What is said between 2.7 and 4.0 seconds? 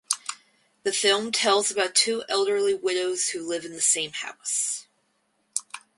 widows who live in the